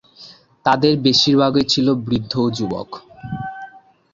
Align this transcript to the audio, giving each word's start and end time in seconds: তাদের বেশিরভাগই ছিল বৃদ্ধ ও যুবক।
তাদের 0.65 0.93
বেশিরভাগই 1.05 1.65
ছিল 1.73 1.87
বৃদ্ধ 2.05 2.33
ও 2.41 2.55
যুবক। 2.57 2.89